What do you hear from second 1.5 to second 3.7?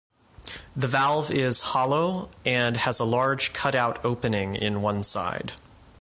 hollow, and has a large